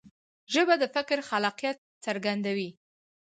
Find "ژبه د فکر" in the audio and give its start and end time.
0.53-1.17